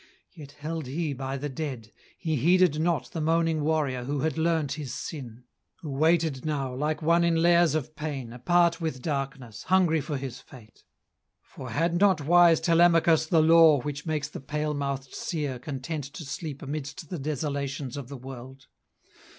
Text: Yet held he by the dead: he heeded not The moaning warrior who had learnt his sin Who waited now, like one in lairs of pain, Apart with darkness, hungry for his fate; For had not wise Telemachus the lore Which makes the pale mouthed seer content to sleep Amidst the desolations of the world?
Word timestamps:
Yet 0.33 0.53
held 0.53 0.87
he 0.87 1.13
by 1.13 1.37
the 1.37 1.47
dead: 1.47 1.91
he 2.17 2.35
heeded 2.35 2.81
not 2.81 3.11
The 3.11 3.21
moaning 3.21 3.61
warrior 3.63 4.05
who 4.05 4.21
had 4.21 4.35
learnt 4.35 4.71
his 4.71 4.91
sin 4.95 5.43
Who 5.81 5.91
waited 5.91 6.43
now, 6.43 6.73
like 6.73 7.03
one 7.03 7.23
in 7.23 7.35
lairs 7.35 7.75
of 7.75 7.95
pain, 7.95 8.33
Apart 8.33 8.81
with 8.81 9.03
darkness, 9.03 9.61
hungry 9.65 10.01
for 10.01 10.17
his 10.17 10.39
fate; 10.41 10.85
For 11.43 11.69
had 11.69 11.99
not 11.99 12.19
wise 12.19 12.59
Telemachus 12.59 13.27
the 13.27 13.43
lore 13.43 13.79
Which 13.81 14.07
makes 14.07 14.27
the 14.27 14.41
pale 14.41 14.73
mouthed 14.73 15.13
seer 15.13 15.59
content 15.59 16.05
to 16.13 16.25
sleep 16.25 16.63
Amidst 16.63 17.11
the 17.11 17.19
desolations 17.19 17.95
of 17.95 18.07
the 18.07 18.17
world? 18.17 18.65